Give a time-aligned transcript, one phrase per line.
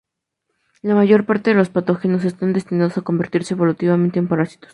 [0.81, 4.69] La mayor parte de los patógenos están destinados a convertirse evolutivamente en parásitos.